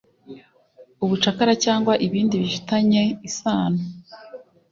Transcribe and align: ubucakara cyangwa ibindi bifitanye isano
ubucakara 1.03 1.53
cyangwa 1.65 1.93
ibindi 2.07 2.35
bifitanye 2.41 3.01
isano 3.27 3.81